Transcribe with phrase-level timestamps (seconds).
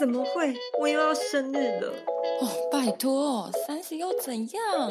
[0.00, 0.54] 怎么会？
[0.80, 1.92] 我又要生日了！
[2.40, 4.90] 哦，拜托，三十又怎样？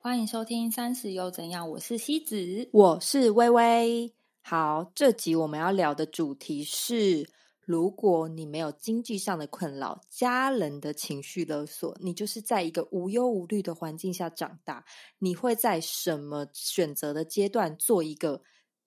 [0.00, 4.14] 欢迎收听《三十又怎样》，我是西子，我是微微。
[4.40, 7.28] 好，这集我们要聊的主题是：
[7.60, 14.84] 如果你没有经济上的困扰，家人的情绪勒索，你就是在一个无忧无虑的环境下长大，
[15.18, 18.42] 你会在什么选择的阶段做一个？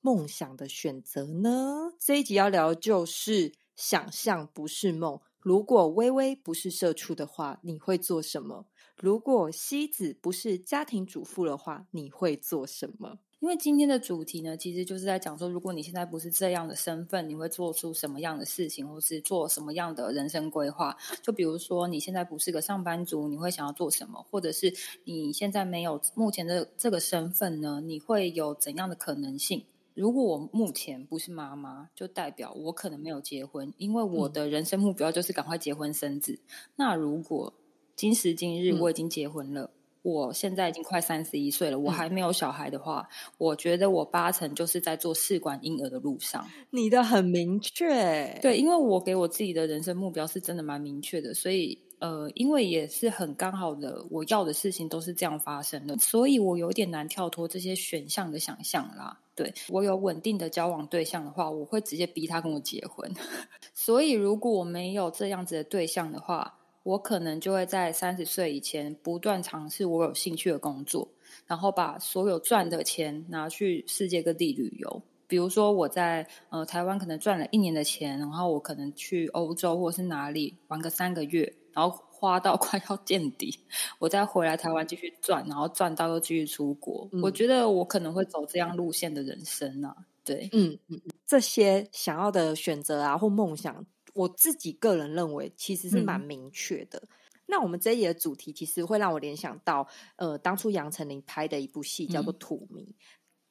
[0.07, 1.91] 梦想的选择呢？
[1.99, 5.19] 这一集要聊就是想象不是梦。
[5.41, 8.67] 如果微微不是社畜的话，你会做什么？
[8.95, 13.19] 如果西子不是家庭主妇的话，你会做什么？
[13.41, 20.95] 因为今天的主题呢，其实就是在讲说，如果你现在不是这样的身份，你会做出什么样的事情，或是做什么样的人生规划？
[21.21, 24.25] 就比如说，你现在不是个上班族，你会想要做什么？
[24.31, 27.81] 或者是你现在没有目前的这个身份呢？
[27.81, 29.65] 你会有怎样的可能性？
[29.97, 36.39] 如果我目前不是妈妈，就代表我可能没有结婚，因为我的人生目标就是赶快结婚生子。
[36.75, 37.51] 那如果
[37.95, 39.71] 今时今日我已经结婚了，
[40.03, 46.47] 我现在已经快三十一岁了，我还没有小孩的话，我觉得我八成就是在做试管婴儿的路上。
[46.69, 51.79] 你的很明确，对，因为我给我自己的人生目标是真的蛮明确的，所以。
[51.99, 59.17] 呃，因为也是很刚好的，我要的事情都是这样发生的，所以我有点难跳脱这些选项的想象啦。
[59.37, 63.09] 对我有稳定的交往对象的话，我会直接逼他跟我结婚。
[63.73, 71.07] 所以如果我没有这样子的对象的话，我可能就会在三十岁以前不断尝试我有兴趣的工作，
[71.45, 75.01] 然后把所有赚的钱拿去世界各地旅游。
[75.27, 81.53] 比如说我在呃台湾可能赚了一年的钱，然后我可能去欧洲或是哪里玩个三个月。
[81.73, 83.59] 然后花到 快要见底，
[83.99, 87.07] 我再回来台湾继续赚，然后赚到又继续出国。
[87.21, 89.95] 我觉得我可能会走这样路线的人生啊。
[90.23, 97.01] 对，嗯嗯，这些想要的选择啊或梦想，我自己个人认为其实是蛮明确的。
[97.45, 102.83] 那我们这一的主题其实会让我联想到，呃，当初杨丞琳拍的一部戏叫做《土迷》。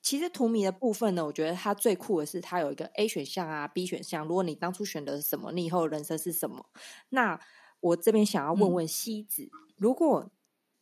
[0.02, 4.26] 其实《土迷》的部分呢，我觉得它最酷的是它有一个 A 选项啊、B 选项。
[4.26, 6.64] 如果你当初选的是什么，你以后人生是什么？
[7.08, 7.40] 那
[7.86, 10.28] 我这边想要问问西子，如果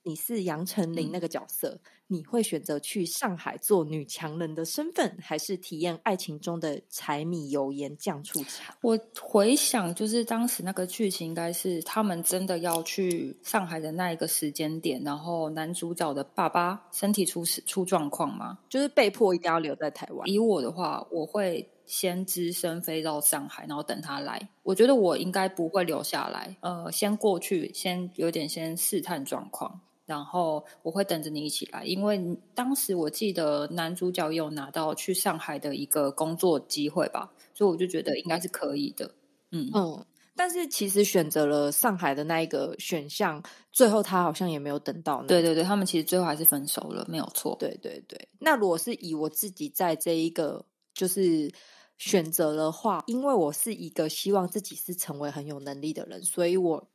[0.07, 8.77] 你是杨丞琳那个角色，你会选择去上海做女强人的身份，还是体验爱情中的柴米油盐酱醋茶？
[8.83, 18.59] 我回想，就是当时那个剧情，应该是他们真的要去上海的那一个时间点，然后男主角的爸爸身体出事出状况吗？
[18.69, 20.29] 就是被迫一定要留在台湾。
[20.29, 21.69] 以我的话，我会。
[21.87, 24.49] 先只身飞到上海，然后等他来。
[24.63, 31.85] 我觉得我应该不会留下来，呃，先过去，先有点先试探状况，然后我会等着你一起来。
[31.85, 39.11] 因为当时我记得男主角有拿到去上海的一个工作机会吧，所以我就觉得应该是可以的。
[39.51, 45.23] 嗯嗯，但是其实选择了上海的那一个选项，最后他好像也没有等到。
[45.25, 47.57] 对对对，他们其实最后还是分手了，没有错。
[47.61, 51.51] 对对对，那如果是以我自己在这一个就是。
[51.97, 56.91] 选择的话，因为我是一个希望自己是成为很有能力的人，所以我。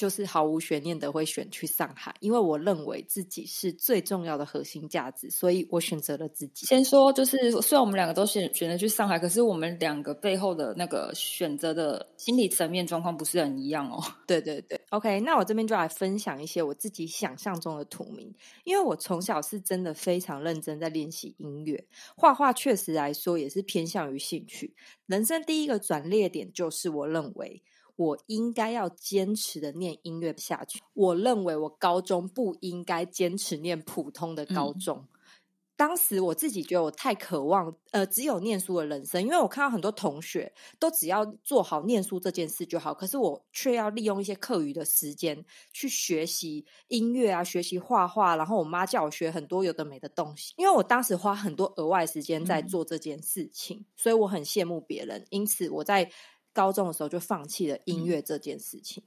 [0.00, 6.64] 就是毫无悬念的会选去上海，因为我认为自己是最重要的核心价值，所以我选择了自己。
[6.64, 14.02] 先说，就是虽然我们两个都选选择去上海，可是我们两个背后的那个选择的心理层面状况不是很一样哦。
[14.26, 18.34] 对对对，OK，那我这边就来分享一些我自己想象中的图名，
[18.64, 21.84] 因为我从小是真的非常认真在练习音乐，
[22.16, 24.74] 画画确实来说也是偏向于兴趣。
[25.04, 27.62] 人生第一个转捩点就是我认为。
[28.00, 30.80] 我应该要坚持的念音乐下去。
[30.94, 35.06] 我认为我高中不应该坚持念普通的高中。
[35.76, 45.44] 当时我自己觉得我太渴望，呃，只有念书的人生，因为我看到很多同学都只要做好念书这件事就好，可是我却要利用一些课余的时间
[45.74, 48.34] 去学习音乐啊，学习画画。
[48.34, 55.26] 然后我妈叫我学很多有的没的东西，因为我当时花很多额外时间在做这件事情，所以我很羡慕别人。
[55.28, 56.10] 因此我在。
[56.52, 59.02] 高中的时候就放弃了音乐这件事情，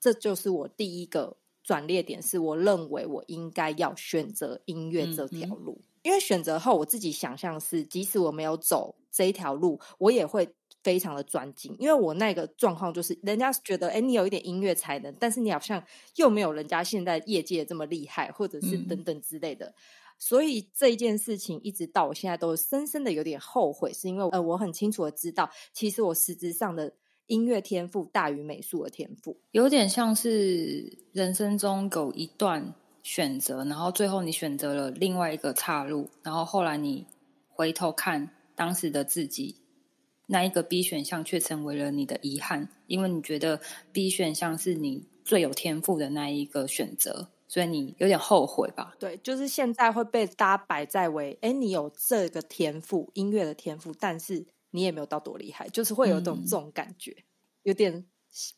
[0.00, 2.22] 这就是我第一个转捩点。
[2.22, 10.48] 是我认为我应该要选择音乐这条路，因为选择后我自己想象是，即使我没有走这一条路，我也会
[10.82, 11.76] 非常的专精。
[11.78, 15.84] 因为我那个状况就是，人家觉得哎，你有一点音乐才能，但是你好像
[16.16, 19.74] 又没有人家现在业界这么厉害，或者是等等之类的。
[20.18, 26.92] 所以这一件事情，一直到我现在都深深的有点后悔，是因为呃，我很清楚的知道，其实我实质上的
[27.26, 37.06] 音乐天赋大于美术的天赋，有点像是人生中有一段选择，然后最后你选择了另外一个岔路，然后后来你
[37.48, 39.56] 回头看当时的自己，
[40.26, 43.60] 那一个 B 选项却成为了你的遗憾，因为你觉得
[43.92, 48.94] B 选项是你最有天赋的那一个选择，所以你有点后悔吧？
[48.98, 57.16] 对，就是现在会被大家摆在为，哎，你有这个天赋，音乐的天赋，但是你也没有到多厉害，就是会有种这种感觉，
[57.62, 58.06] 有点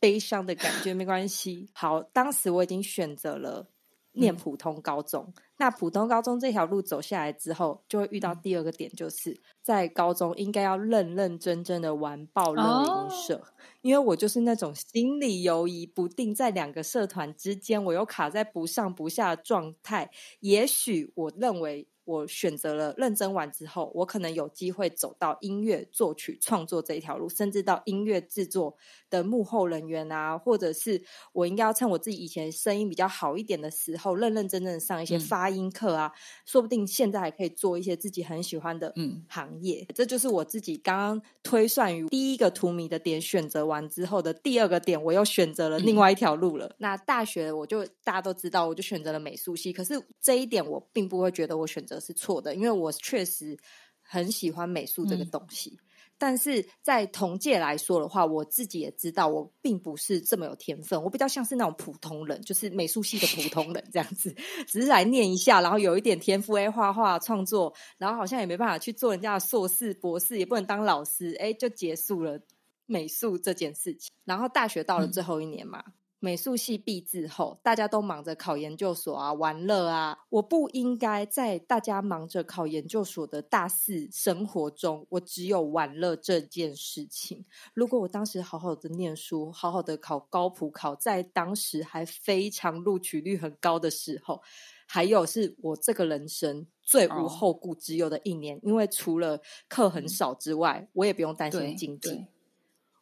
[0.01, 0.93] 悲伤的感觉。
[0.93, 3.70] 没关系，好，当时我已经选择了。
[4.13, 13.43] 念普通高中，那普通高中这条路走下来之后，就会遇到第二个点，就是在高中应该要认认真真的玩爆乐音社，
[13.83, 20.11] 因为我就是那种心理犹疑不定，在两个社团之间，我又卡在不上不下的状态。
[20.41, 21.87] 也许我认为。
[22.11, 28.77] 我选择了认真完之后，我可能有机会走到音乐作曲创作这一条路，甚至到音乐制作
[29.09, 31.01] 的幕后人员啊，或者是
[31.33, 36.13] 我应该要趁我自己以前声音比较好一点的时候，认认真真的上一些发音课啊，
[36.45, 38.93] 说不定现在还可以做一些自己很喜欢的
[39.29, 39.87] 行业。
[39.95, 46.75] 这就是我自己刚刚推算于第一个图迷的点选择完之后的第二个点，我又选择了另外一条路了。
[46.79, 52.00] 那大学我就大家都知道，我就选择了美术系，可是这一点我并不会觉得我选择。
[52.01, 53.57] 是错的，因为我确实
[54.03, 55.79] 很喜欢美术这个东西，
[56.19, 64.35] 但是在同届来说的话，我自己也知道我并不是这么有天分，我比较像是那种普通人，就是美术系的普通人这样子，
[64.67, 72.41] 只是来念一下，然后有一点天赋，哎，画画创作，然后好像也没办法去做人家的硕士、博士，也不能当老师，哎，就结束了
[72.87, 74.13] 美术这件事情。
[74.25, 75.83] 然后大学到了最后一年嘛。
[76.23, 80.19] 美术系毕制后，大家都忙着考研究所啊，玩乐啊。
[80.29, 87.47] 我不应该在大家忙着考研究所的大四生活中，我只有玩乐这件事情。
[87.73, 94.43] 如果我当时好好的念书，好好的考高普考，在当时还非常录取率很高的时候，
[94.87, 102.27] 还有是我这个人生最无后顾之忧的一年，因为除了课很少之外，我也不用担心经济。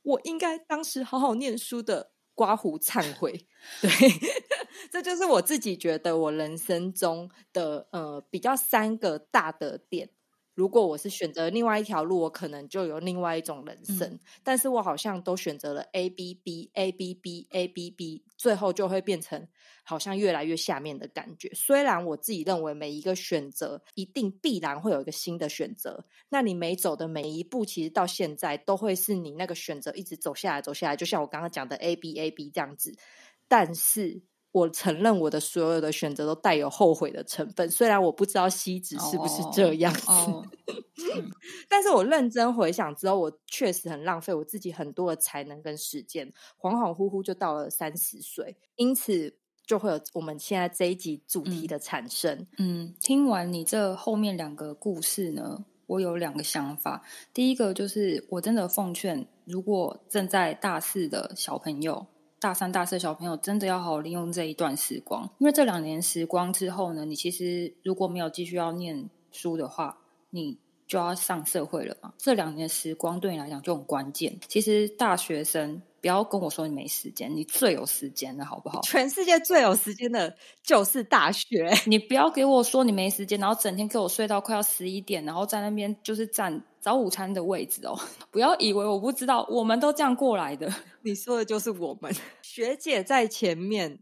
[0.04, 2.12] 我应该当时好好念书的。
[2.38, 3.32] 刮胡忏悔，
[3.82, 3.90] 对，
[4.92, 10.08] 这就是我自己觉得我人生中的呃比较三个大的点。
[10.58, 14.18] 如果我是选择另外一条路，我可能就有另外一种人生。
[14.42, 19.46] 但是我好像都选择了 A B B A B B A B B，最后就会变成
[19.84, 21.48] 好像越来越下面的感觉。
[21.54, 32.92] 虽然我自己认为每一个选择一定必然会有一个新的选择，那你每走的每一步，其实到现在都会是你那个选择一直走下来走下来，就像我刚刚讲的 A B A B 这样子。
[33.46, 34.20] 但是。
[34.50, 40.06] 我承认我的所有的选择都带有后悔的成分，虽然我不知道西子是不是这样子，
[41.68, 49.36] 但是我认真回想之后，我确实很浪费我自己很多的才能跟时间，恍恍惚惚就到了三十岁，因此
[49.66, 52.46] 就会有我们现在这一集主题的产生。
[52.56, 57.02] 嗯，听完你这后面两个故事呢，我有两个想法。
[57.34, 62.06] 第一个就是我真的奉劝，如果正在大四的小朋友。
[62.40, 69.98] 大三、大四小朋友真的要好好利用这一段时光，因为这两年时光之后呢，你其实如果没有继续要念书的话，
[70.30, 70.56] 你
[70.88, 72.12] 就要上社会了嘛。
[72.18, 74.36] 这两年时光对你来讲就很关键。
[74.48, 75.80] 其实大学生。
[76.00, 78.80] 不要跟我说你没时间，你最有时间的好不好？
[78.82, 80.32] 全世界最有时间的
[80.62, 81.68] 就是大学。
[81.86, 87.98] 你不要给我说你没时间，然后整天给我睡到快要十一点，然后在那边就是占早午餐的位置哦。
[88.30, 90.72] 不要以为我不知道，我们都这样过来的。
[91.02, 93.98] 你说的就是我们学姐在前面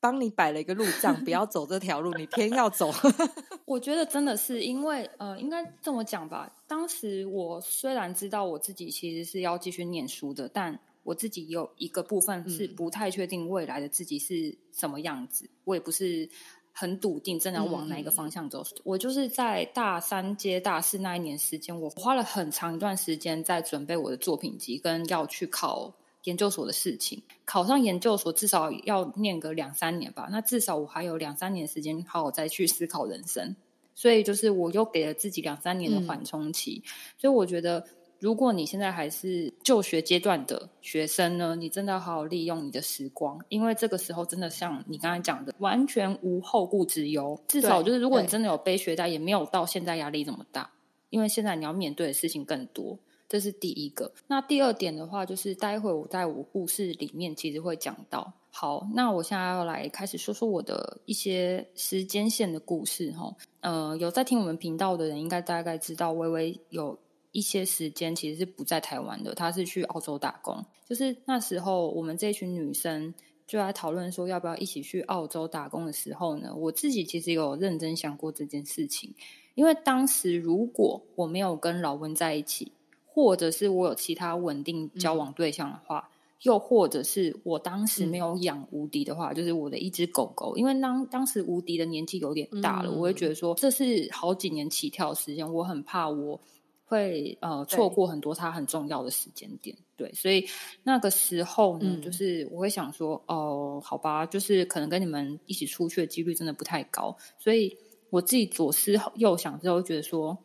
[0.00, 2.90] 帮你摆了一个路障，不要走这条路，你偏要走。
[3.66, 6.50] 我觉得真的是因为呃，应该这么讲吧。
[6.66, 16.28] 当时我虽然知道我自己其实是要继续念书的，但我自己有一个部分是不太确定未来的自己是什么样子，我也不是
[16.72, 18.64] 很笃定真的要往哪一个方向走。
[18.84, 25.92] 我就是在大三接大四那一年时间，我花了很长一段时间在准备我的作品集跟要去考
[26.24, 27.22] 研究所的事情。
[27.44, 33.54] 考上研究所至少要念个两三年吧，那至少我还有两三年时间好好再去思考人生。
[33.94, 36.82] 所以就是我又给了自己两三年的缓冲期，
[37.18, 37.84] 所以我觉得。
[38.20, 47.40] 如果你现在还是就学阶段的学生呢，你真的要好好利用你的时光，因为这个时候真的像你刚才讲的，完全无后顾之忧。
[47.48, 50.70] 至少就是，如果你真的有背学贷，也没有到现在压力这么大，
[51.08, 52.98] 因为现在你要面对的事情更多。
[53.30, 54.12] 这是第一个。
[54.26, 58.30] 那第二点的话，就是待会我在我故事里面其实会讲到。
[58.50, 63.34] 好，那我现在要来开始说说我的一些时间线的故事哈。
[63.60, 66.98] 呃，有在听我们频道的人，应该大概知道微微有。
[67.32, 70.66] 一些时间其实是不在台湾的，她是去澳洲打工。
[70.84, 73.14] 就是那时候，我们这群女生
[73.46, 79.14] 就在讨论说要不要一起去澳洲打工的时候呢，我自己其实有认真想过这件事情。
[79.54, 82.72] 因为当时如果我没有跟老温在一起，
[83.12, 86.08] 或者是我有其他稳定交往对象的话。
[86.42, 96.40] 又或者是我当时没有养无敌的话，就是我的一只狗狗，因为当当时无敌的年纪有点大了，我会觉得说这是好几年起跳时间，我很怕我
[96.86, 99.76] 会呃错过很多它很重要的时间点。
[99.98, 100.42] 对，所以
[100.82, 107.76] 那个时候呢，就是我会想说，哦，好吧，就是可能跟你们一起出去的几率真的不太高，所以
[108.08, 110.38] 我自己左思右想之后，觉得说。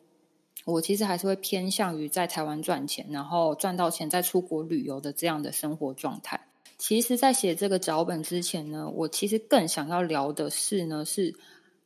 [0.66, 6.48] 我其实还是会偏向于在台湾赚钱，然后赚到钱再出国旅游的这样的生活状态。
[6.78, 11.34] 其实，在写这个脚本之前呢，我其实更想要聊的是呢，是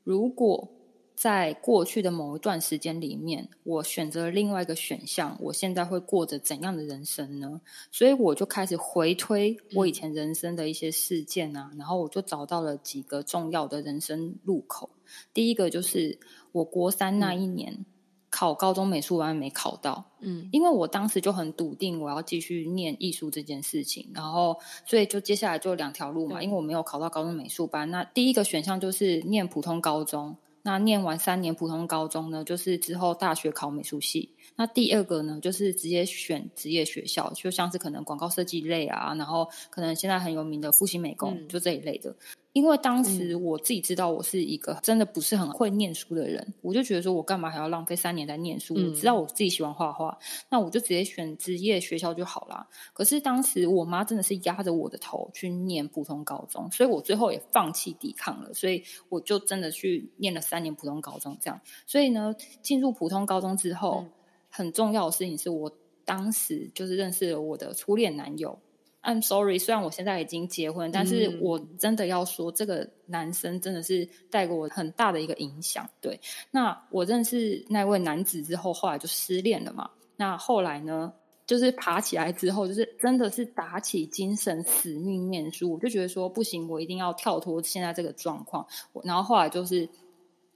[0.03, 0.67] 如果
[1.13, 7.59] 在过去的某一段时间里面，我选择了另外一个选项，我现在会过着怎样的人生呢？
[7.91, 14.89] 所以我就开始回推我以前人生的一些事件啊，然后我就找到了几个重要的人生路口。
[15.33, 16.17] 第一个就是
[16.53, 17.85] 我国三那一年。
[18.29, 42.15] 考高中美术班没考到，嗯，因为我当时就很笃定我要继续念艺术这件事情，然后所以就接下来就两条路嘛，因为我没有考到高中美术班，那第一个选项就是念普通高中，那念完三年普通高中呢，就是之后大学考美术系，那第二个呢，就是直接选职业学校，就像是可能广告设计类啊，然后可能现在很有名的复兴美工，就这一类的。
[42.51, 48.73] 因为当时我自己知道我是一个真的不是很会念书的人，我就觉得说我干嘛还要浪费三年在念书？
[48.73, 50.17] 我知道我自己喜欢画画，
[50.49, 52.67] 那我就直接选职业学校就好了。
[52.91, 61.37] 可是当时我妈真的是压着我的头去念普通高中，所以我最后也放弃抵抗了，所以我就真的去念了三年普通高中。
[61.39, 64.05] 这样，所以呢，进入普通高中之后，
[64.49, 65.71] 很重要的事情是我
[66.03, 68.59] 当时就是认识了我的初恋男友。
[69.01, 75.89] I'm sorry，虽然我现在已经结婚，但是我真的要说，这个男生真的是带给我很大的一个影响。
[76.01, 76.19] 对，
[76.51, 79.89] 那我认识那位男子之后，后来就失恋了嘛。
[80.17, 81.13] 那后来呢，
[81.47, 85.71] 就是爬起来之后，就是真的是打起精神死命念书。
[85.71, 88.67] 我就觉得说不行，我一定要跳脱现在这个状况。
[89.03, 89.87] 然后后来就是，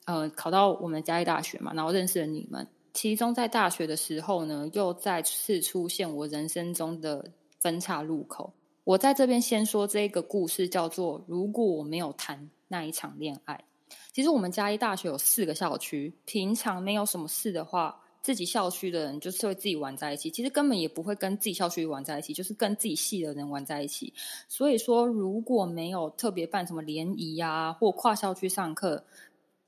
[0.04, 2.68] 呃，考到我们嘉义大学嘛，然后认识了你们。
[2.94, 7.32] 其中在大学的时候呢，又再次出现我人生中的。
[7.64, 8.52] 分岔路口，
[8.84, 13.64] 我在这边先说这个故事，叫做“如果我没有谈那一场恋爱”。
[14.12, 20.30] 其实我们嘉义大学有四个校区，平常没有什么事的话，自己校区的人就是会自己玩在一起。
[20.30, 24.14] 其实根本也不会跟自己校区玩在一起，就是跟自己系的人玩在一起。
[24.50, 29.06] 所以说，如果没有特别办什么联谊啊，或跨校区上课，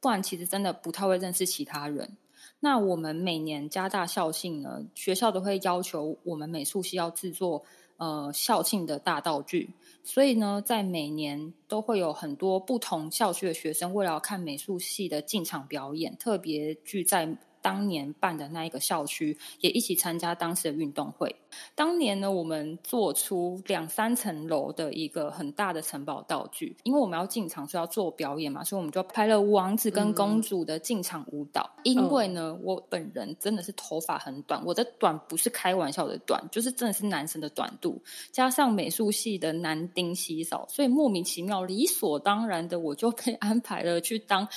[0.02, 2.18] 不然其实真的不太会认识其他人。
[2.60, 7.64] 那我们每年加大校庆呢，学校都会要求我们美术系要制作。
[7.98, 9.70] 呃，校庆的大道具，
[10.04, 17.38] 所以呢，在每年都会有很多不同校区的学生，为了看美术系的进场表演，特别聚在。
[17.66, 21.36] 当年办的那一个校区也一起参加当时的运动会。
[21.74, 31.68] 当年呢，我们做出两三层楼的一个很大的城堡道具，因为我们要进场是要做表演嘛，所以我们就拍了王子跟公主的进场舞蹈。
[31.84, 38.00] 因为呢，我本人真的是头发很短，我的短不是开玩笑的短，就是真的是男生的短度，
[38.32, 44.48] 加上美术系的男丁稀少，所以莫名其妙、理所当然的，我就被安排了去当。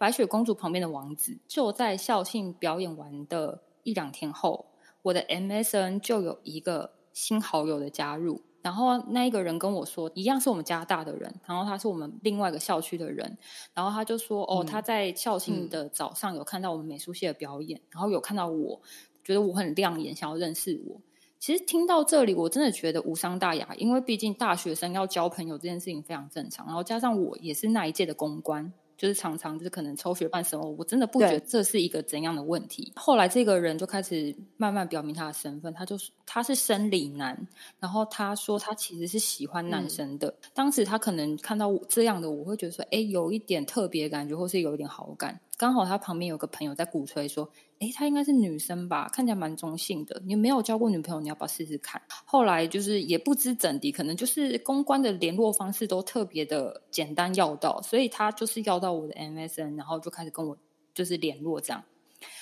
[0.00, 4.64] 白雪公主旁边的王子，就在校庆表演完的一两天后，
[5.02, 13.36] 我的 MSN 就有一个新好友的加入，然后那一个人跟我说，一样是我们加大的人，然后他是我们另外一个校区的人，
[13.74, 18.80] 然后他就说，哦，他在校庆的早上有看到我们美术系的表演，然后有看到我，
[19.22, 20.98] 觉得我很亮眼，想要认识我。
[21.38, 28.72] 其实听到这里，我真的觉得无伤大雅，因为毕竟大学生要交朋友这件事情非常正常，然后加上我也是那一届的公关。
[29.00, 32.92] 就是常常就是可能抽血办什么，我真的不觉得这是一个怎样的问题。
[32.96, 40.34] 后来这个人就开始慢慢表明他的身份，他就是他是生理男，然后他说他其实是喜欢男生的。
[40.52, 45.40] 当时他可能看到我这样的，我会觉得说，哎，有一点特别感觉，或是有一点好感。
[45.60, 47.46] 刚好他旁边有个朋友在鼓吹说。
[47.80, 50.22] 诶，她应该是女生吧，看起来蛮中性的。
[50.24, 52.00] 你没有交过女朋友，你要不要试试看？
[52.24, 60.56] 后来就是也不知怎的，可能就是公关的联络方式都特别的简单要到，所以他就是要到我的 MSN，然后就开始跟我
[60.94, 61.84] 就是联络这样。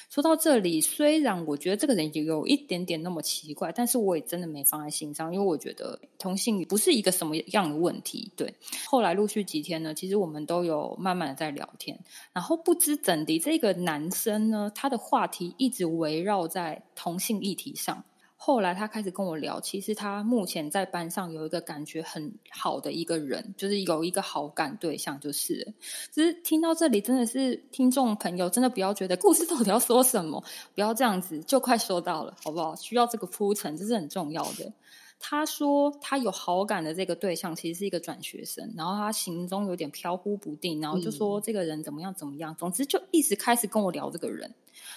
[0.08, 8.32] 说到这里，虽然我觉得这个人也有一点点那么奇怪，但是我也真的没放在心上，因为我觉得同性不是一个什么样的问题。
[8.34, 8.54] 对，
[8.86, 11.98] 后来陆续几天呢，其实我们都有慢慢的在聊天，
[12.32, 18.02] 然后不知怎的，这个男生呢，他的话题一直围绕在同性议题上。
[18.40, 25.74] 后来他开始跟我聊，其实他目前在班上有一个感觉很好的一个人，就是有一个好感对象，就是
[26.12, 30.42] 其实听到这里，真的是听众朋友真的不要觉得故事到底要说什么，
[30.72, 32.76] 不要这样子，就快说到了，好不好？
[32.76, 34.72] 需要这个铺陈，这是很重要的。
[35.20, 44.54] 他说他有好感的这个对象其实是一个转学生，然后他行踪有点飘忽不定，然后就说这个人怎么样怎么样，总之就一直开始跟我聊这个人。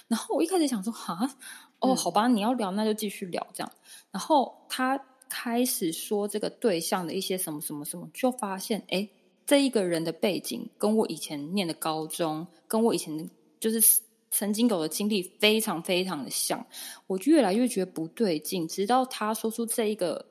[0.08, 1.36] 然后我一开始想说啊，
[1.80, 3.72] 哦，好吧，你要聊那就继续聊这样。
[4.12, 9.10] 然后他开始说这个对象的一些什么什么什么，就发现哎，
[9.48, 13.28] 这一个人的背景跟我以前念的高中，跟我以前
[13.60, 14.02] 就是
[14.32, 16.66] 曾经有的经历非常非常的像。
[17.06, 20.26] 我越来越觉得不对劲，直到他说出这一个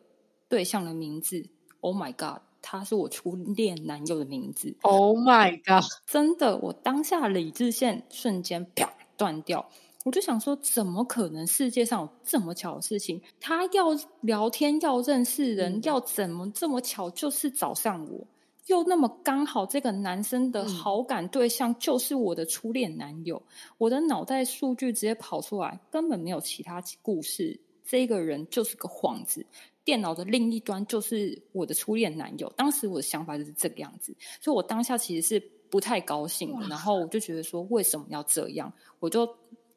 [0.48, 1.46] 对象的名字
[1.80, 9.68] ，Oh my God，他是我初恋男友的名字，Oh my God，真的，我当下理智线瞬间啪断掉。
[10.02, 13.20] 我就想说，怎么可能世界上有这么巧的事情？
[13.38, 13.88] 他要
[14.22, 17.10] 聊天，要认识人，要怎么这么巧？
[17.10, 18.26] 就是找上我，
[18.70, 23.42] 又那么刚好，这个男生的好感对象就是我的初恋男友。
[23.78, 27.60] 我的脑袋数据直接跑出来，根本没有其他故事。
[27.84, 29.44] 这个人就是个幌子，
[29.84, 32.48] 电脑的另一端就是我的初恋男友。
[32.56, 36.68] 当时我的想法就是这个样子，所以我当下其实是不太高兴的。
[36.68, 38.72] 然后我就觉得说，为什么要这样？
[39.00, 39.28] 我就。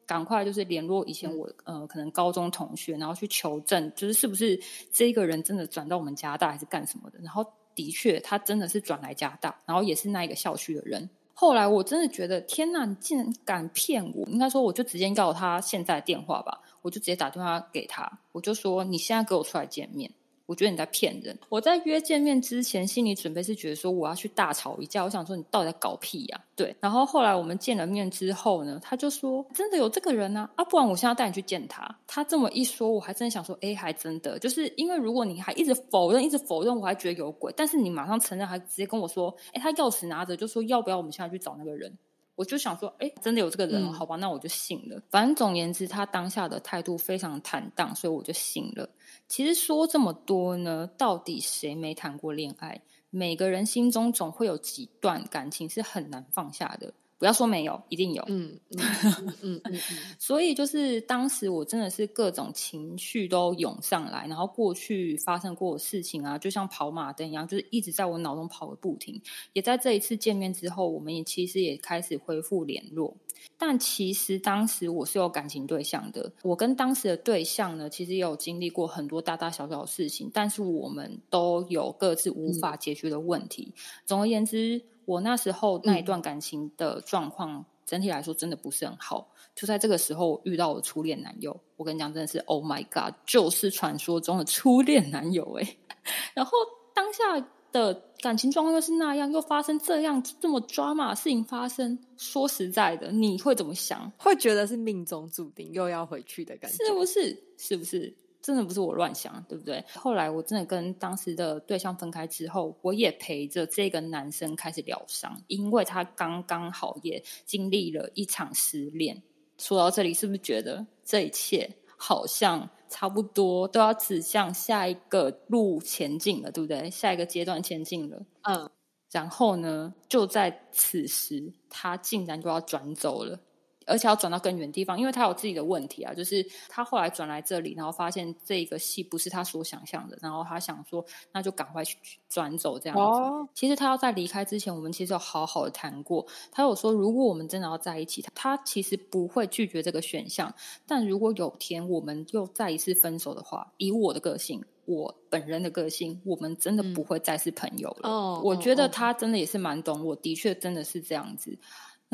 [0.06, 4.60] 赶快就是联络以前我呃可能高中同学，然后去求证，就是是不是
[4.92, 7.18] 这个人真的转到我们加大还是干什么的？
[7.22, 7.42] 然后
[7.74, 11.08] 的确他真的是转来加大，然后也是那一个校区的人。
[11.36, 14.24] 后来我真的觉得天呐，你竟然敢骗我！
[14.28, 20.10] 应该说我就直接要他现在电话吧，我就直接打电话给他，我就说你现在给我出来见面。
[20.46, 21.38] 我觉得你在骗人。
[21.48, 25.02] 我在约见面之前，心里准备是觉得说我要去大吵一架。
[25.02, 26.40] 我想说你到底在搞屁呀？
[26.54, 26.74] 对。
[26.80, 31.88] 然后后来我们见了面之后呢，他就说真的有这个人呢啊，不然我现在带你去见他。
[32.06, 37.52] 他这么一说，我还真的想说，哎，还真的，就是因为如果你还一直否认，一直否认，我还觉得有鬼。
[37.56, 41.96] 但是你马上承认，还直接跟我说，哎，他钥匙拿着，就说要不要我们现在去找那个人？
[42.36, 45.00] 我就想说，哎，真的有这个人，好吧，那我就信了。
[45.10, 48.88] 反正总言之，他当下的态度非常坦荡，所以我就信了。
[49.28, 52.80] 其实说这么多呢，到底谁没谈过恋爱？
[53.10, 56.92] 每个人心中总会有几段感情是很难放下的。
[57.24, 58.22] 不要说没有，一定有。
[58.28, 59.80] 嗯嗯嗯 嗯，
[60.20, 69.18] 所以就是当时我真的是各种情绪都涌上来，然后过去发生过的事情啊，就像跑马灯一样，就是一直在我脑中跑个不停。
[69.54, 73.16] 也在这一次见面之后，我们也其实也开始恢复联络。
[73.58, 83.72] 但其实当时我是有感情对象的，我跟当时的对象呢，其实也有经历过很多大大小小的事情，但是我们都有各自无法解决的问题。
[84.04, 84.82] 总而言之。
[85.06, 89.28] 我那时候那一段感情的状况，整体来说真的不是很好。
[89.54, 95.76] 就在这个时候遇到我初恋男友，我跟你讲，真的是 Oh my God，就是传说中的初恋男友哎。
[96.32, 96.52] 然后
[96.94, 97.38] 当下
[97.74, 104.10] 的感情状况又是那样，又发生这样这么抓马事情发生，说实在的，你会怎么想？
[104.16, 107.44] 会觉得是命中注定又要回去的感觉，是不是？
[107.58, 108.16] 是不是？
[108.40, 109.82] 真的不是我乱想，对不对？
[109.94, 119.20] 后来我真的跟当时的对象分开之后，我也陪着这个男生开始疗伤，因为他刚刚好也经历了一场失恋。
[119.56, 126.88] 说到这里，是不是觉得这一切好像差不多都要指向下一个路前进了，对不对？
[126.88, 128.24] 下一个阶段前进了。
[128.42, 128.70] 嗯，
[129.10, 133.36] 然后呢，就在此时，他竟然就要转走了。
[133.86, 136.14] 而且要转到更远地方，因为他有自己的问题啊。
[136.14, 141.96] 就是他后来转来这里，然后发现这个戏不是他所想象的，然后他想说，那就赶快去
[142.28, 143.50] 转走这样子。
[143.54, 146.26] 其实他要在离开之前，我们其实有好好的谈过。
[146.50, 150.54] 他有说，如果我们真的要在一起，他其实不会拒绝这个选项。
[150.86, 158.08] 但如果有天我们又再一次分手的话，以我的个性，我本人的个性，我们真的不会再是朋友了。
[158.08, 161.58] 哦，我觉得他真的也是蛮懂我，的确真的是这样子。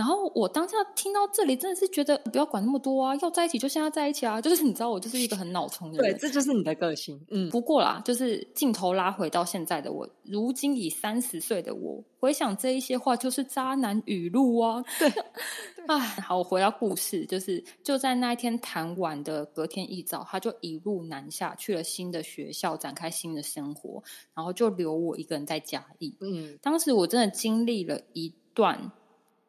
[0.00, 4.40] 然后我当下听到这里，真的是觉得不要管那么多啊，要在一起就现在在一起啊！
[4.40, 7.20] 就是你知道，我就是一个很脑冲的人，对，这就是你的个性。
[7.28, 14.82] 嗯，不过啦，就是镜头拉回到现在的我，如今已三十岁的我，回想这一些话，就是渣男语录啊。
[14.98, 15.06] 对，
[15.86, 24.02] 哎，好，我回到故事，就是就在那一天谈完的隔天一早，他就一路南下去了新的学校，展开新的生活，
[24.34, 26.16] 然后就留我一个人在嘉义。
[26.22, 28.90] 嗯，当时我真的经历了一段。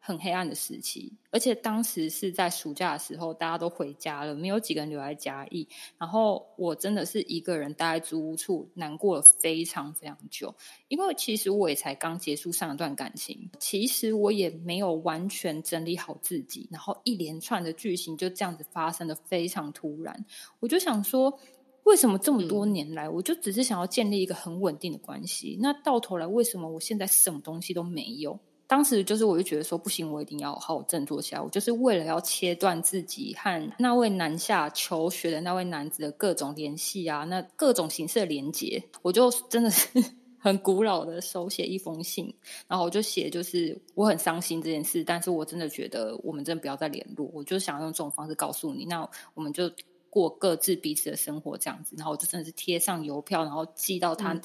[0.03, 5.67] 很黑暗的时期，而且当时是在暑假的时候，大家都回家了，没有几个人留在嘉义。
[5.99, 10.55] 然后我真的是一个人待在租屋处，难过了非常非常久。
[10.87, 20.25] 因为其实我也才刚结束上一段感情，其实我也没有完全整理好自己，然后一连串的剧情就这样子发生的非常突然。
[20.59, 21.39] 我就想说，
[21.83, 25.59] 为什么这么多年来，我就只是想要建立一个很稳定的关系？
[25.61, 28.39] 那到头来，为什么我现在什么东西都没有？
[28.71, 31.41] 当时就是，我就觉得说，不行，我一定要好好振作起来。
[31.41, 39.89] 我就是为了要切断自己和那位南下求学的那位男子的各种联系啊，那各种形式的连接，我就真的是
[40.39, 42.33] 很古老的手写一封信，
[42.65, 49.69] 然后我就写，就是我很伤心这件事，但是我真的觉得我们真的不要再联络，我就想用这种方式告诉你，那我们就
[50.09, 51.93] 过各自彼此的生活这样子。
[51.97, 54.39] 然后我就真的是贴上邮票，然后寄到他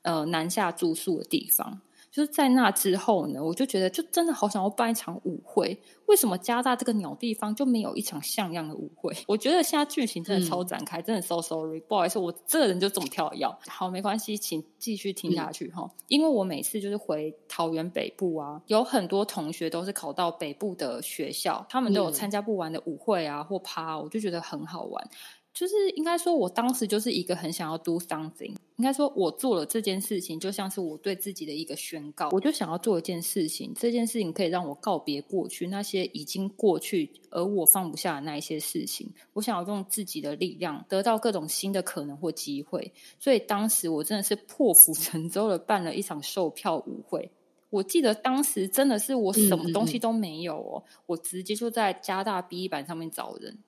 [0.00, 1.78] 呃南下住宿的地方。
[2.16, 5.78] 就是在那之后呢，我就觉得就真的好想要办一场舞会。
[6.06, 9.14] 为什么加大这个鸟地方就没有一场像样的舞会？
[9.28, 13.46] 我觉得现在剧情真的超展开，真的 so sorry，不好意思，我这个人就这么跳跃。
[13.66, 15.90] 好，没关系，请继续听下去哈。
[16.08, 25.10] 因为我每次就是回桃园北部啊，有很多同学都是考到北部的学校，他们都有参加不完的舞会啊或趴，我就觉得很好玩。
[25.56, 28.54] 就是应该说，我当时就是一个很想要 do something。
[28.76, 32.28] 应该说，我做了这件事情，就像是我对自己的一个宣告。
[32.30, 39.10] 我就想要做一件事情，这件事情可以让我告别过去那些已经过去而我放不下的那一些事情。
[39.32, 42.92] 我想要用自己的力量，得到各种新的可能或机会。
[43.18, 47.30] 所以当时我真的是破釜沉舟的办了一场售票舞会。
[47.70, 53.58] 我记得当时真的是我什么东西都没有哦，我直接就在加大 B 版上面找人。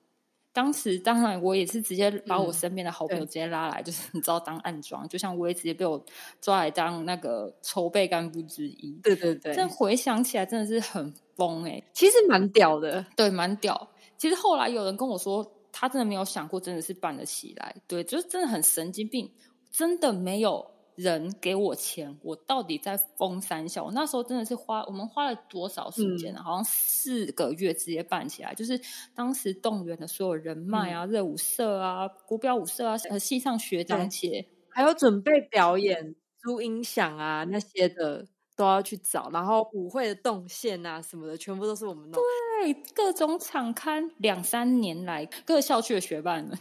[0.51, 6.03] 当时当然，我也是直接把我身边的好朋友直接拉来，就是你知道当暗装，就像我也直接被我
[6.41, 8.99] 抓来当那个筹备干部之一。
[9.03, 13.89] 对对对，这回想起来真的是很疯哎，其实蛮屌的，对，蛮屌。
[14.17, 19.31] 其实后来有人跟我说，他真的没有想过真的是办得起来，对，就是真的很神经病，
[19.71, 20.65] 真的没有。
[20.99, 23.85] 人给我钱，我到底在封三校？
[23.85, 26.43] 我那时候真的是花，我们花了多少时间呢？
[26.43, 28.77] 好像四个月直接办起来，就是
[29.15, 42.21] 当时动员的所有人脉啊，热舞社啊，国标舞社啊，呃，系上学长姐，还有准备表演、租音响啊那些的都要去找，然后舞会的动线啊什么的，全部都是我们弄。
[42.61, 46.59] 对，各种场刊，两三年来各校区的学伴们。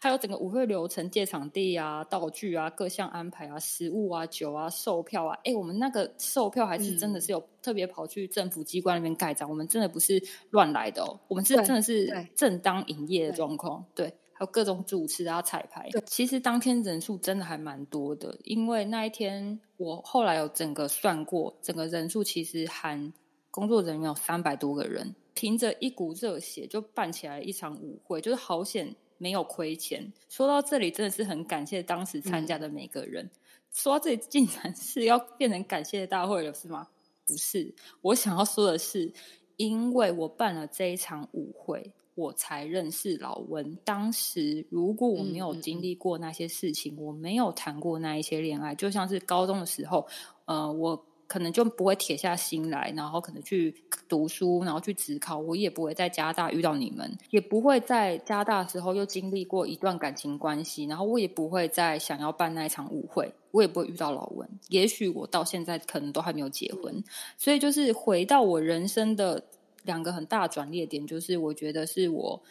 [0.00, 13.84] 还有整个舞会流程、借场地啊、道具啊、各项安排啊、食物啊、酒啊、售票啊，哎，我们那个售票还是真的是有特别跑去政府机关那边盖章，我们真的不是乱来的哦，我们是真的是正当营业的状况。
[13.94, 15.88] 对，还有各种主持啊、彩排。
[16.06, 23.12] 其实当天人数真的还蛮多的，因为那一天我后来有整个算过，整个人数其实含
[23.50, 28.94] 工作人员有三百多个人，凭着一股热血就办起来一场舞会，就是好险。
[29.24, 30.12] 没有亏钱。
[30.28, 33.30] 说到这里，真的是很感谢当时参加的每个人。
[33.72, 36.86] 说到这里，竟然是要变成感谢大会了，是吗？
[37.24, 39.10] 不是，我想要说的是，
[39.56, 43.74] 因为我办了这一场舞会，我才认识老温。
[43.76, 50.06] 当时如果我没有经历过那些事情，我没有谈过那一些恋爱，就像是高中的时候，
[50.44, 51.02] 呃，我。
[51.26, 53.74] 可能就不会铁下心来，然后可能去
[54.08, 55.38] 读书，然后去职考。
[55.38, 64.48] 我也不会在加大遇到你们，也不会在加大时候又经历过一段感情关系，然后我也不会再想要办那一场舞会， 我也不会遇到老文。
[64.68, 67.02] 也许我到现在可能都还没有结婚，
[67.36, 69.42] 所以就是回到我人生的
[69.84, 72.42] 两个很大转捩点，就是我觉得是我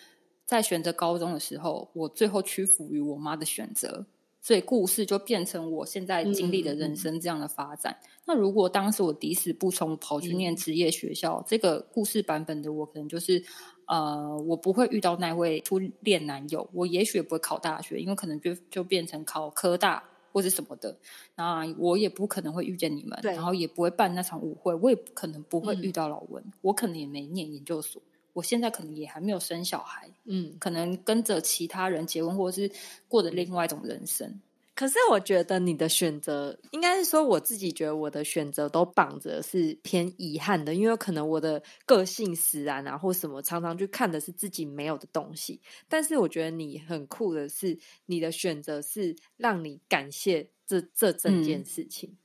[0.46, 4.06] 在选择高中的时候，我最后屈服于我妈的选择。
[4.44, 7.98] 所以故事就变成我现在经历的人生这样的发展。
[8.26, 13.42] 那如果当时我抵死不从，跑去念职业学校，这个故事版本的我可能就是，
[13.88, 20.04] 呃，我不会遇到那位初恋男友，我也许也不会考大学，因为可能就就变成考科大
[20.34, 20.98] 或者什么的。
[21.38, 28.02] 那我也不可能会遇见你们，然后也不会办那场舞会，我也可能不会遇到老文，我可能也没念研究所。
[28.34, 32.72] 我现在可能也还没有生小孩，嗯，可能跟着其他人结婚，或者是
[33.08, 34.42] 过着另外一种人生。
[34.76, 45.62] 可是我觉得你的选择，应该是说我自己觉得我的选择都绑着是偏遗憾的，因为可能我的个性使然啊，或什么，常常去看的是自己没有的东西。
[45.88, 52.18] 但是我觉得你很酷的是，你的选择是让你感谢这这整件事情。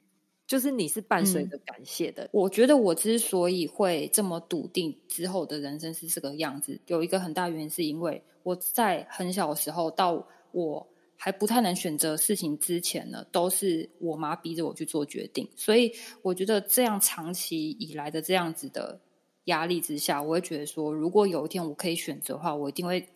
[0.48, 2.28] 就是你是伴随着感谢的。
[2.32, 15.46] 我觉得我之所以会这么笃定之后的人生是这个样子，有一个很大原因是因为我在很小的时候到我还不太能选择事情之前呢，都是我妈逼着我去做决定。
[15.54, 18.98] 所以我觉得这样长期以来的这样子的
[19.44, 23.06] 压力之下，我会觉得说，如果有一天我可以选择的话，我一定会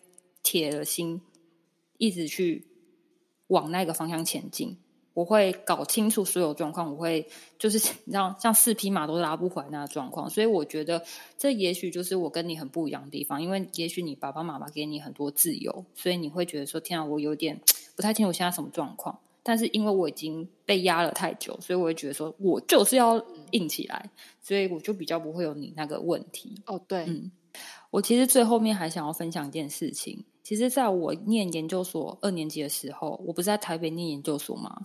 [0.43, 1.23] 铁了心
[1.97, 2.67] 一直去
[3.47, 4.77] 往那个方向前进。
[5.15, 11.03] 我会搞清楚所有状况，我会就是你知道像四匹马都拉不回来那个状况，所以我觉得
[11.37, 17.61] 这也许就是我跟你很不一样的地方，因为也许你爸爸妈妈给你很多自由，所以你会觉得说天啊，我有点
[17.95, 26.63] 不太清楚现在什么状况，但是因为我已经被压了太久，所以我会觉得说我就是要硬起来，所以我就比较不会有你那个问题。
[26.67, 27.31] 哦，对，嗯，
[27.91, 34.81] 我其实最后面还想要分享一件事情，其实在我念研究所二年级的时候，我不是在台北念研究所吗？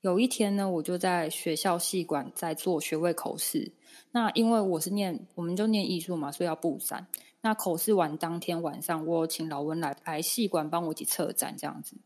[0.00, 3.72] 有一天呢，我就在学校系馆在做学位口试。
[4.12, 7.06] 那因为我是念，我们就念艺术嘛，所以要布展。
[7.40, 11.96] 那口试完当天晚上，我请老温来来系馆帮我一起策展，这样子。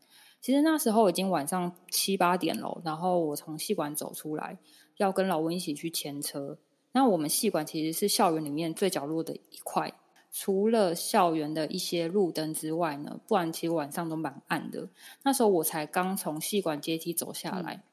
[0.41, 4.57] 其实那时候已经晚上七八点了，然后我从系馆走出来，
[4.97, 6.57] 要跟老温一起去牵车。
[6.91, 9.93] 那我们系馆其实是校园里面最角落的一块，
[10.35, 14.89] 除了校园的一些路灯之外呢，不然其实晚上都蛮暗的。
[15.21, 17.83] 那时候我才刚从戏馆阶梯走下来。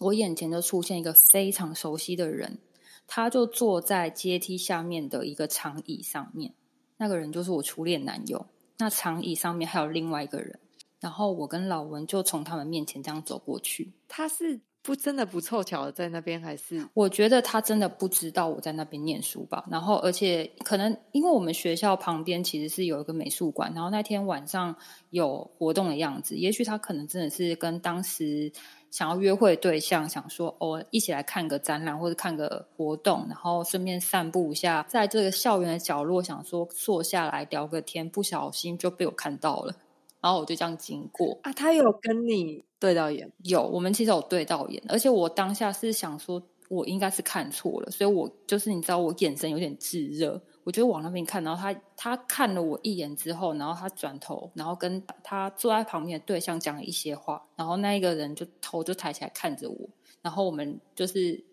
[0.00, 2.58] 我眼前就出现一个非常熟悉的人，
[3.06, 6.52] 他就坐在阶梯下面的一个长椅上面。
[6.96, 8.44] 那个人就是我初恋男友。
[8.78, 10.58] 那长椅上面还有另外一个人，
[10.98, 13.92] 然后我跟老文就从他们面前这样走过去。
[14.08, 19.64] 他是不真的不凑巧的在那边，还是我觉得他真的不知道我在那边念书吧？
[19.70, 24.76] 然后而且可能因为我们学校旁边其实是有一个美术馆，然后那天晚上
[25.10, 28.52] 有活动的样子，也许他可能真的是跟当时。
[28.92, 39.74] 想要约会对象，想说哦，一起来看个展览或者看个活动，然后顺便散步一下，在这个校园的角落，想说坐下来聊个天，不小心就被我看到了，
[40.20, 50.42] 然后我就这样经过啊，他有跟你对到眼，有，我们其实有对到眼，而且我当下是想说，我应该是看错了，所以我就是你知道，我眼神有点炙热。
[50.64, 59.88] 我就往那边看，然后他他看了我一眼之后，然后他转头，然后跟他坐在旁边的对象讲了一些话，然后那一个人就头就抬起来看着我，
[60.22, 61.44] 然后我们就是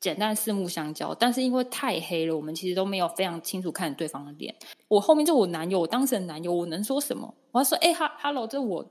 [0.00, 4.52] 简单四目相交，但是因为太黑了，我们其实都没有非常清楚看对方的脸。
[4.88, 7.32] 我后面就我男友，我当时的男友，我能说什么？
[7.52, 8.84] 我要说，哎哈，hello，这我，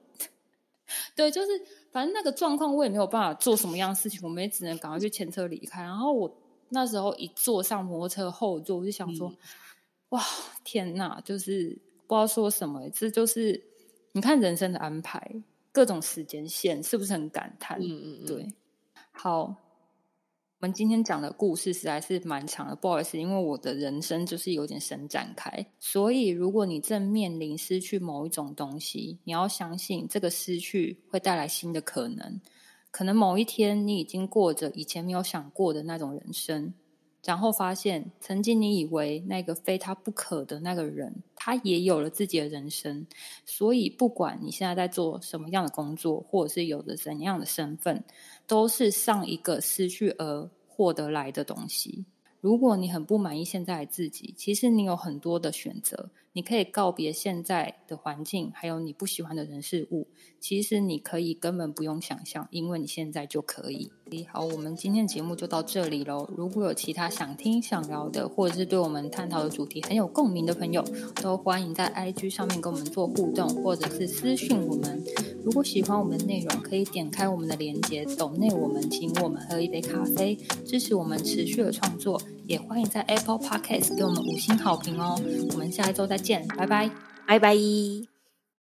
[1.15, 1.47] 对，就是
[1.91, 6.37] 反正那个状况，我也没有办法做什么样的事情，我们也只能赶快去前车离开，然后我。
[6.75, 9.31] 那时候一坐上摩托车后座，我就想说
[10.09, 10.23] ：“哇，
[10.63, 11.21] 天哪！
[11.23, 11.77] 就是
[12.07, 13.63] 不知道说什么，这就是
[14.13, 15.35] 你看人生的安排，
[15.71, 18.47] 各种时间线，是不是很感叹？”嗯嗯嗯，对。
[19.11, 19.55] 好，
[20.63, 25.51] 我们今天讲的故事实在是蛮长的，不好意思，因为我的人生就是有点神展开。
[25.77, 32.39] 所以，如果你正面临失去某一种东西，你要相信这个失去会带来新的可能。
[32.91, 36.73] 可能某一天，你已经过着以前没有想过的那种人生，
[37.25, 41.13] 然后发现，曾经你以为那个非他不可的那个人，
[41.45, 43.05] 他也有了自己的人生。
[43.45, 48.01] 所以，不管你现在在做什么样的工作，或者是有着怎样的身份，
[48.47, 52.05] 都是上一个失去而获得来的东西。
[52.39, 56.09] 如果你很不满意现在的自己，其实你有很多的选择。
[56.35, 60.07] 你可以告别现在的环境，还有你不喜欢的人事物。
[60.39, 63.91] 其实你可以根本不用想象，因为你现在就可以。
[64.31, 66.27] 好，我们今天的节目就到这里喽。
[66.35, 70.83] 如果有其他想听、想聊的，或者是对我们探讨的主题很有共鸣的朋友，
[71.21, 75.03] 都欢迎在 IG 上面跟我们做互动，或者是私讯我们。
[75.43, 82.19] 如果喜欢我们的内容，可以点开我们的链接，懂内我们，请我们喝一杯咖啡，支持我们持续的创作。
[82.45, 85.19] 也欢迎在 Apple Podcast 给我们五星好评哦。
[85.51, 86.89] 我们下一周再见，拜拜，
[87.25, 88.12] 拜拜。